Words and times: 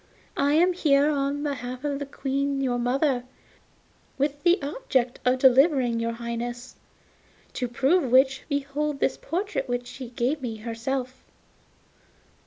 I 0.35 0.53
am 0.55 0.73
here 0.73 1.11
on 1.11 1.43
behalf 1.43 1.83
of 1.83 1.99
the 1.99 2.07
Queen 2.07 2.59
your 2.59 2.79
mother, 2.79 3.23
with 4.17 4.41
the 4.41 4.59
object 4.63 5.19
of 5.25 5.37
delivering 5.37 5.99
your 5.99 6.13
Highness; 6.13 6.75
to 7.53 7.67
prove 7.67 8.11
which, 8.11 8.41
behold 8.49 8.99
this 8.99 9.15
portrait 9.15 9.69
which 9.69 9.85
she 9.85 10.09
gave 10.09 10.41
me 10.41 10.55
herself. 10.55 11.21